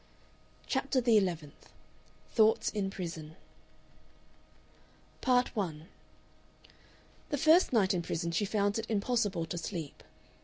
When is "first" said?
7.37-7.71